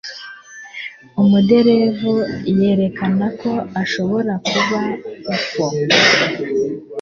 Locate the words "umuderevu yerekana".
1.21-3.25